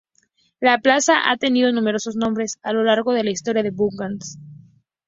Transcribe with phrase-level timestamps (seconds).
[0.59, 4.39] La plaza ha tenido numerosos nombres a lo largo de la historia de Budapest.